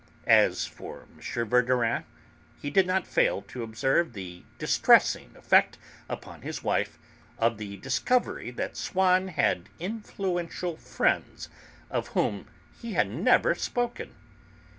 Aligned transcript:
As 0.25 0.65
for 0.65 1.03
M. 1.15 1.19
Verdurin, 1.47 2.05
he 2.59 2.71
did 2.71 2.87
not 2.87 3.05
fail 3.05 3.43
to 3.43 3.61
observe 3.61 4.13
the 4.13 4.43
distressing 4.57 5.35
effect 5.37 5.77
upon 6.09 6.41
his 6.41 6.63
wife 6.63 6.97
of 7.37 7.59
the 7.59 7.77
discovery 7.77 8.49
that 8.49 8.75
Swann 8.75 9.27
had 9.27 9.69
influential 9.79 10.75
friends 10.75 11.49
of 11.91 12.07
whom 12.17 12.47
he 12.81 12.93
had 12.93 13.11
never 13.11 13.53
spoken. 13.53 14.15